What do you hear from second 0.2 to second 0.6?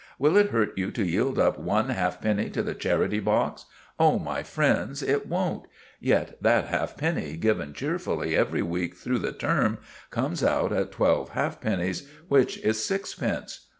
it